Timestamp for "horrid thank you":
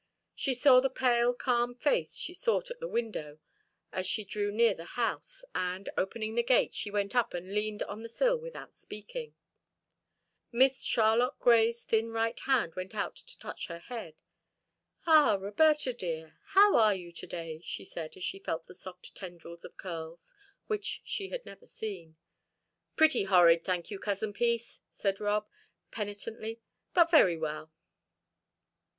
23.25-23.99